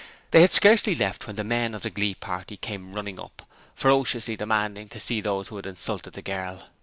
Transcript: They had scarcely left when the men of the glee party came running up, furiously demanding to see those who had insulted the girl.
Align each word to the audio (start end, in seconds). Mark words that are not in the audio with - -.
They 0.31 0.41
had 0.41 0.51
scarcely 0.51 0.95
left 0.95 1.27
when 1.27 1.35
the 1.35 1.43
men 1.43 1.75
of 1.75 1.83
the 1.83 1.91
glee 1.91 2.15
party 2.15 2.57
came 2.57 2.93
running 2.93 3.19
up, 3.19 3.43
furiously 3.75 4.35
demanding 4.35 4.89
to 4.89 4.99
see 4.99 5.21
those 5.21 5.49
who 5.49 5.57
had 5.57 5.67
insulted 5.67 6.13
the 6.13 6.23
girl. 6.23 6.69